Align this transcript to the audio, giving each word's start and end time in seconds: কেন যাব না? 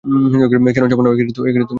কেন 0.75 0.85
যাব 0.91 0.99
না? 1.01 1.09